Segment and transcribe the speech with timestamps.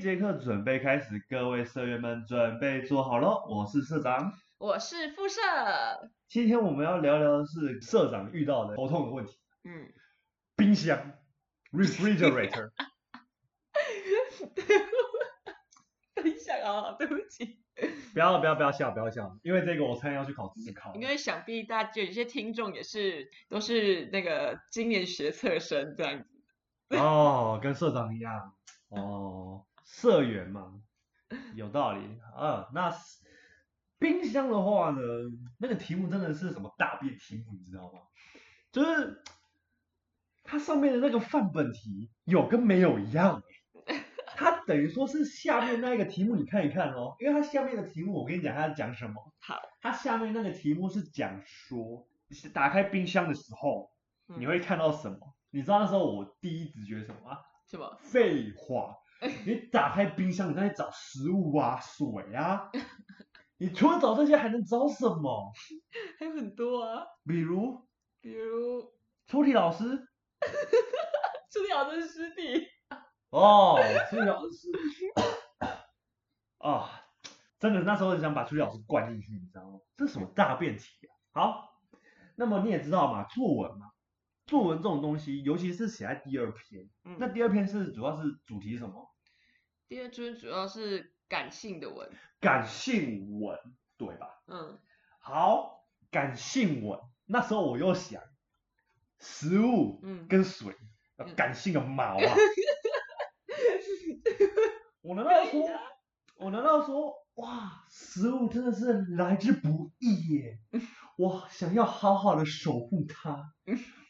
[0.00, 4.32] 一节课准备开始，各位社员们准备做好喽，我是社长。
[4.56, 5.42] 我是副社。
[6.26, 9.92] 今天我们要聊聊的是社长遇到的头痛的问题，嗯，
[10.56, 11.12] 冰箱
[11.70, 12.70] （refrigerator）。
[16.14, 17.60] 等一下啊，对不起。
[18.14, 20.94] 不要不要不要笑，不要笑，因为这个我猜要去考自考。
[20.94, 26.42] 因为想必大家有些听众也是都是那个今年学测生这样子。
[26.96, 28.54] 哦，跟社长一样。
[28.88, 30.80] 哦，社员嘛，
[31.54, 32.00] 有道理。
[32.36, 32.94] 啊，那
[33.98, 35.00] 冰箱的话呢，
[35.58, 38.00] 那个题目真的是什么大便题目，你知道吗？
[38.72, 39.22] 就是
[40.44, 43.42] 它上面的那个范本题有跟没有一样。
[44.36, 49.34] 它等于说是下面那一个题目，你看一看哦，因为它下面的题目，我跟你讲，它在讲什么？
[49.40, 52.08] 好，它下面那个题目是讲说，
[52.54, 53.90] 打开冰箱的时候，
[54.38, 55.34] 你会看到什么？
[55.50, 57.38] 你知道那时候我第一直觉什么吗？
[57.66, 57.98] 什么？
[58.00, 58.96] 废话，
[59.44, 62.70] 你打开冰箱，你在找食物啊，水啊，
[63.58, 65.52] 你除了找这些，还能找什么？
[66.18, 67.86] 还有很多啊，比如，
[68.20, 68.92] 比如
[69.26, 69.84] 出题老师，
[71.50, 72.66] 出题老师尸体。
[73.28, 74.68] 哦，出题老师，
[76.58, 76.90] 啊，
[77.58, 79.80] 真的那时候很想把出题老师灌进去，你知道吗？
[79.96, 81.12] 这是什么大辩题啊？
[81.32, 81.78] 好，
[82.36, 83.92] 那么你也知道嘛，作文嘛，
[84.46, 89.09] 作文这种东西，尤其是写在第二篇，那第二篇是主要是主题是什么？
[89.90, 93.58] 第二尊主要是感性的文，感性文，
[93.96, 94.40] 对吧？
[94.46, 94.78] 嗯，
[95.18, 98.22] 好，感性文，那时候我又想，
[99.18, 100.76] 食物，嗯，跟水，
[101.34, 102.22] 感性个毛啊！
[105.02, 105.68] 我难道说，
[106.36, 110.60] 我难道说，哇，食物真的是来之不易耶！
[111.18, 113.52] 我想要好好的守护它，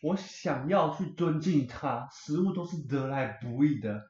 [0.03, 4.10] 我想要去尊敬它，食物都是得来不易的，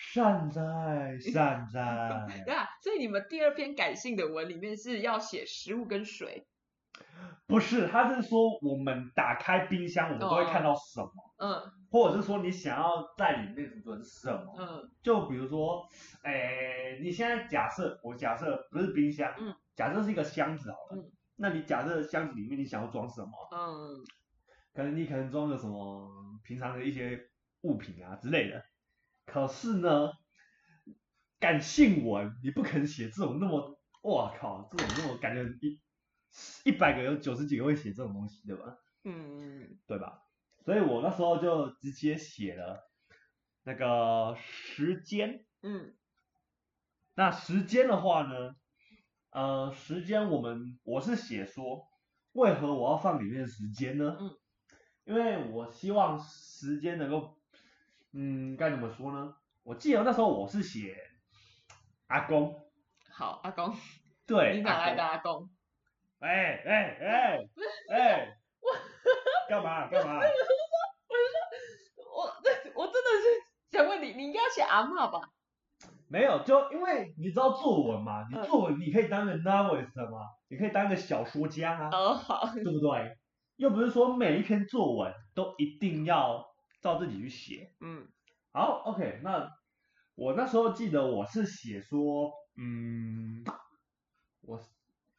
[0.00, 2.26] 善哉善哉。
[2.46, 6.46] 对啊，所以你们第二篇感性的文里面是要写食物跟水。
[7.46, 11.10] 不是，他是说我们打开冰箱，我们都会看到什么？
[11.38, 11.62] 嗯。
[11.90, 14.54] 或者是说你想要在里面存什么？
[14.58, 14.90] 嗯。
[15.02, 15.82] 就比如说，
[16.22, 20.96] 诶，你现在假设，我假设不是冰箱，嗯，假设是一个箱子好了。
[20.96, 21.10] 嗯。
[21.36, 23.30] 那你假设箱子里面你想要装什么？
[23.52, 24.04] 嗯。
[24.74, 26.08] 可能你可能装个什么
[26.44, 27.18] 平常的一些
[27.62, 28.62] 物品啊之类的。
[29.30, 30.10] 可是呢，
[31.38, 35.80] 感性文你不肯写这种那么，哇靠，这种那么感觉一。
[36.62, 38.76] 一百个有九十几个会写这种东西，对吧？
[39.04, 40.22] 嗯，对吧？
[40.62, 42.90] 所以我那时候就直接写了
[43.62, 45.46] 那个时间。
[45.62, 45.96] 嗯，
[47.14, 48.54] 那时间的话呢，
[49.30, 51.88] 呃，时间我们我是写说，
[52.32, 54.18] 为何我要放里面的时间呢？
[54.20, 54.36] 嗯，
[55.04, 57.38] 因为我希望时间能够，
[58.12, 59.34] 嗯，该怎么说呢？
[59.62, 60.96] 我记得那时候我是写
[62.06, 62.54] 阿公。
[63.12, 63.74] 好，阿公。
[64.26, 64.56] 对。
[64.56, 65.48] 你哪来的阿公？
[66.20, 67.38] 哎哎哎
[67.92, 68.28] 哎！
[68.60, 68.68] 我
[69.48, 70.16] 干嘛干嘛？
[70.16, 73.26] 我是说，我是我我真的是
[73.70, 75.20] 想问你，你应该写阿妈吧？
[76.08, 83.16] 没有，就因为你知道作文嘛，你作文你可以当个 novelist 嘛，你可以当个小说家啊，哦好，对不对？
[83.56, 86.47] 又不是说每一篇作文都一定要
[86.80, 87.72] 照自己去写。
[87.80, 88.06] 嗯，
[88.52, 89.52] 好，OK，那
[90.14, 93.44] 我那时候记得我是写说，嗯，
[94.42, 94.60] 我。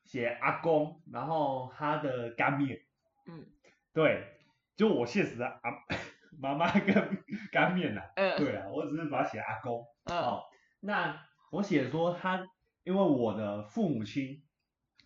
[0.06, 2.82] 写阿公，然后他的干面，
[3.28, 3.46] 嗯，
[3.94, 4.40] 对，
[4.76, 5.72] 就我现实的阿
[6.42, 10.42] 妈妈跟干面呐，嗯，对啊，我只是把它写阿公，哦，
[10.80, 12.44] 那我写说他，
[12.84, 14.42] 因为我的父母亲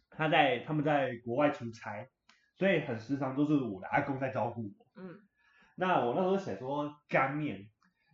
[0.10, 2.08] 他在他们在国外出差，
[2.56, 5.20] 所以很时常都是我的阿公在照顾我，嗯，
[5.76, 7.70] 那我那时候写说干面，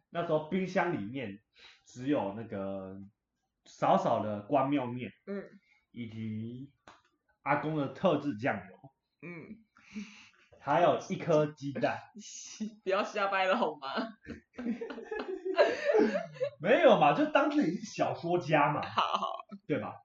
[0.09, 1.39] 那时候冰箱里面
[1.85, 2.97] 只有那个
[3.65, 5.43] 少少的关庙面，嗯。
[5.91, 6.71] 以及
[7.41, 8.91] 阿公的特制酱油，
[9.23, 9.57] 嗯，
[10.61, 11.99] 还有一颗鸡蛋，
[12.85, 13.87] 不要瞎掰了好吗？
[16.61, 19.33] 没有嘛，就当自己是小说家嘛，好好，
[19.65, 19.95] 对吧？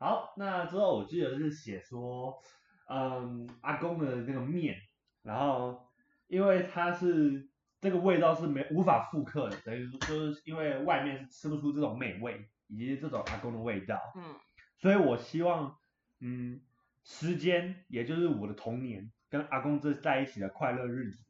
[0.00, 2.42] 好，那之后我记得是写说，
[2.88, 4.76] 嗯，阿公的那个面，
[5.22, 5.89] 然后
[6.30, 7.48] 因为它是
[7.80, 14.34] 这个味道是没无法复刻的，等于说就是因为外面是吃不出这种美味以及这种阿公的味道，嗯。
[14.78, 15.76] 所以我希望，
[16.20, 16.62] 嗯，
[17.04, 21.22] 时间也就是我的童年，跟阿公这在一起的快乐日子，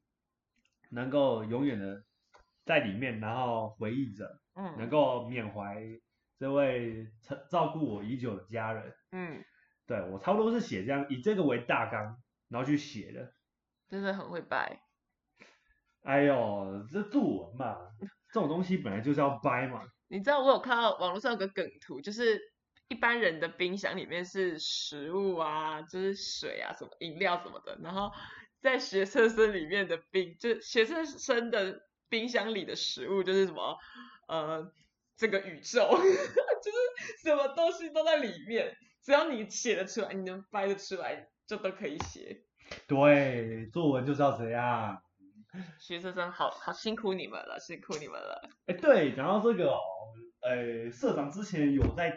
[0.90, 2.04] 能够永远的
[2.64, 5.82] 在里面，然后回忆着，嗯，能够缅怀
[6.38, 7.08] 这位
[7.50, 9.44] 照顾我已久的家人，嗯，
[9.86, 13.34] 对我差不多是写这样，以这个为大纲，然后去写的，
[13.88, 14.80] 真的很会掰，
[16.02, 17.76] 哎呦，这作文嘛，
[18.32, 22.40] 这种东西本来就是要掰嘛，你知道我有看到网络上有个梗图，就是
[22.88, 28.10] 一般人的冰箱里面是食物啊，就是水啊，什么饮料什么的，然后
[28.60, 33.76] 在学生生里面的冰，就学生生的冰箱里的食物就是什么，
[34.26, 34.72] 呃，
[35.16, 42.42] 这个宇宙， 就是什么东西都在里面，只要你写得出来，你能掰得出来，就都可以写。
[42.86, 45.02] 对，作文就是要这样。
[45.78, 48.48] 学测生好好辛苦你们了，辛苦你们了。
[48.66, 49.80] 哎，对，讲到这个哦，
[50.42, 52.16] 呃，社长之前有在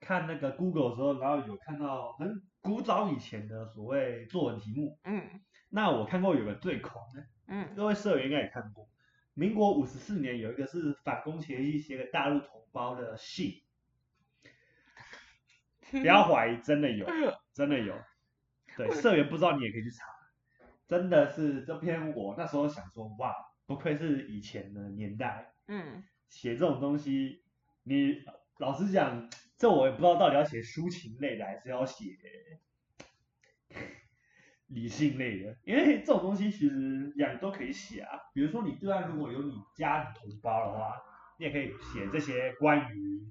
[0.00, 4.98] 看那个 Google 的时候，然后有看到很古早以前的所谓作文题目。
[5.04, 5.40] 嗯
[5.70, 8.88] 那我看过有个最狂的，嗯各位社员应该也看过。
[9.34, 13.62] 民国五十四年有一个是反攻前夕写给大陆同胞的信，
[15.90, 17.06] 不要怀疑，真的有，
[17.54, 17.94] 真的有。
[18.76, 20.06] 对，社员不知道你也可以去查，
[20.88, 23.34] 真的是这篇我那时候想说，哇，
[23.66, 27.44] 不愧是以前的年代，嗯，写这种东西，
[27.82, 28.24] 你
[28.58, 32.16] 老实讲，这我也不知道到底要写抒情类的，还是要写
[34.68, 38.18] 理性类的，因为这种东西其实两个都可以写啊。
[38.32, 40.94] 比如说你对岸如果有你家里同胞的话，
[41.38, 43.30] 你也可以写这些关于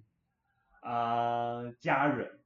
[0.81, 2.39] 啊、呃家人，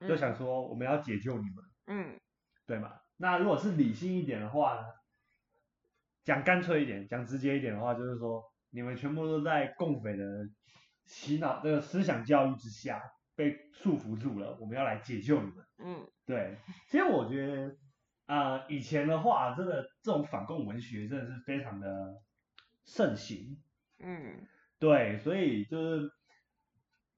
[0.00, 2.20] 就想说我们要解救你们，嗯
[2.66, 2.92] 对吗？
[3.16, 4.86] 那如果是理性一点的话呢，
[6.24, 10.48] 讲干脆一点，讲直接一点的话，就是说你们全部都在共匪的
[11.04, 13.02] 洗脑这个思想教育之下
[13.36, 15.64] 被束缚住了，我们要来解救你们。
[15.78, 16.56] 嗯对，
[16.88, 17.76] 其实我觉得
[18.26, 22.22] 啊、呃以前的话，真的这种反共文学真的是非常的
[22.84, 23.60] 盛行。
[23.98, 24.46] 嗯
[24.78, 26.10] 对，所以就是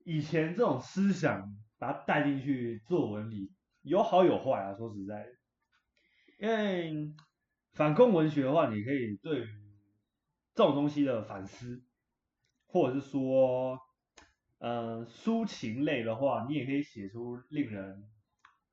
[0.04, 3.52] 以前这种思想把它带进去作文里，
[3.82, 4.75] 有好有坏啊。
[4.75, 5.31] 说实在的，
[6.38, 7.15] 因为
[7.73, 9.47] 反共文学的话，你可以对于
[10.55, 11.83] 这种东西的反思，
[12.67, 13.79] 或者是说，
[14.59, 18.05] 呃，抒情类的话，你也可以写出令人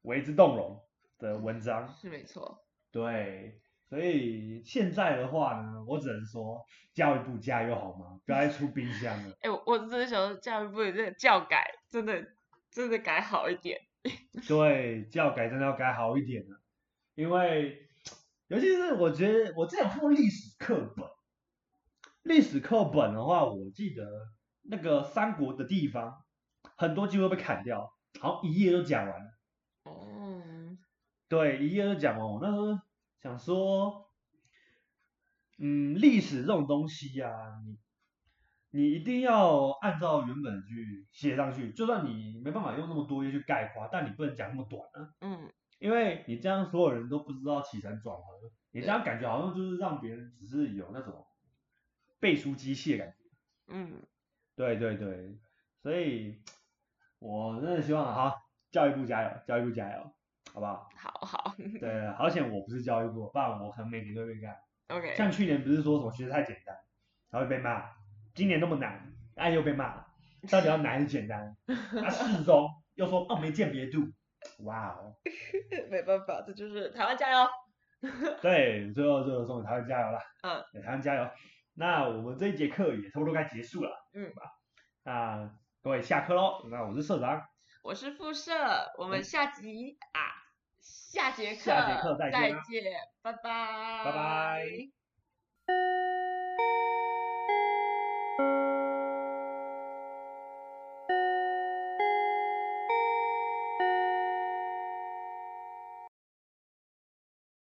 [0.02, 0.82] 为之动容
[1.20, 1.88] 的文章。
[1.88, 2.66] 是没错。
[2.92, 8.20] 对，所以现在的话呢，我只能说教育部加油好吗？
[8.26, 9.36] 不要再出冰箱了。
[9.42, 12.26] 哎、我我真的想说教育部的这个教改真的
[12.72, 13.80] 真的改好一点。
[14.48, 16.62] 对，教改真的要改好一点了，
[17.16, 17.80] 因为
[18.48, 21.06] 尤其是我觉得我之前有看过历史课本，
[22.24, 24.04] 历史课本的话，我记得
[24.64, 26.24] 那个三国的地方
[26.78, 29.32] 很多机会被砍掉，好像一页就讲完了。
[29.84, 30.78] 哦，
[31.28, 32.28] 对，一页就讲完。
[32.28, 32.80] 我那时候
[33.22, 34.10] 想说，
[35.60, 37.30] 嗯，历史这种东西呀、
[37.66, 37.78] 你
[38.72, 45.52] 你一定要按照原本去写上去，就算你没办法用那么多页去概括，但你不能讲那么短啊，嗯
[45.84, 48.24] 因为你这样所有人都不知道起承转合，
[48.72, 51.28] 你这样感觉好像就是让别人只是有那种
[52.22, 53.18] 背书机器的感觉。
[53.68, 54.02] 嗯，
[54.56, 55.38] 对对对，
[55.82, 56.42] 所以
[57.20, 58.34] 我真的希望哈，
[58.72, 60.10] 教育部加油，教育部加油，
[60.54, 60.88] 好不好？
[60.96, 64.56] 好好对，好险我不是教育部，不然我可能每年都会被干。
[64.88, 66.74] ，OK，像去年不是说什么学得太简单，
[67.30, 67.90] 然后被骂，
[68.34, 70.06] 今年那么难，哎又被骂，
[70.50, 71.58] 到底要难还是简单？
[71.68, 74.00] 啊适中又说哦没鉴别度，
[74.60, 75.16] 哇哦，
[75.90, 77.48] 没办法，这就是台湾加油。
[78.42, 81.30] 对，最后最后送给台湾加油了，嗯，对台湾加油。
[81.76, 84.44] 那我们这一节课也差不多该结束了，嗯吧？
[85.04, 85.50] 那
[85.82, 87.48] 各位下课喽，那我是社长，
[87.82, 88.54] 我是副社，
[88.98, 90.20] 我们下集啊，
[90.82, 96.03] 下节课下节课再见再见，拜拜，拜拜。